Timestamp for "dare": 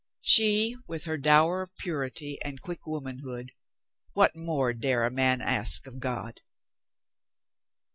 4.73-5.05